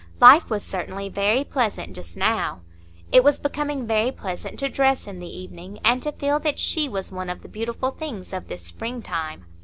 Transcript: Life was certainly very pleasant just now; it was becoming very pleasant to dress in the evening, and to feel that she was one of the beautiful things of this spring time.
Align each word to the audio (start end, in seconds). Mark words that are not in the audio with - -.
Life 0.19 0.49
was 0.49 0.63
certainly 0.63 1.09
very 1.09 1.43
pleasant 1.43 1.95
just 1.95 2.17
now; 2.17 2.61
it 3.11 3.23
was 3.23 3.39
becoming 3.39 3.85
very 3.85 4.11
pleasant 4.11 4.57
to 4.57 4.67
dress 4.67 5.05
in 5.05 5.19
the 5.19 5.27
evening, 5.29 5.77
and 5.85 6.01
to 6.01 6.11
feel 6.11 6.39
that 6.39 6.57
she 6.57 6.89
was 6.89 7.11
one 7.11 7.29
of 7.29 7.43
the 7.43 7.47
beautiful 7.47 7.91
things 7.91 8.33
of 8.33 8.47
this 8.47 8.63
spring 8.63 9.03
time. 9.03 9.45